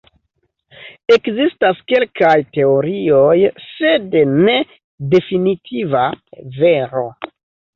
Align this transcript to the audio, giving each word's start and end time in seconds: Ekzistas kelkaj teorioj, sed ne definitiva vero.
Ekzistas 1.15 1.83
kelkaj 1.91 2.31
teorioj, 2.57 3.35
sed 3.67 4.19
ne 4.49 4.57
definitiva 5.13 6.05
vero. 6.61 7.07